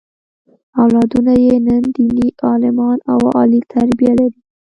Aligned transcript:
اولادونه 0.81 1.33
یې 1.45 1.55
نن 1.67 1.83
دیني 1.95 2.27
عالمان 2.47 2.97
او 3.11 3.19
عالي 3.35 3.61
تربیه 3.71 4.13
لري. 4.19 4.39